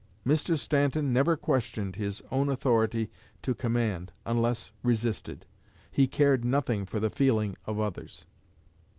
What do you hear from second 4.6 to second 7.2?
resisted. He cared nothing for the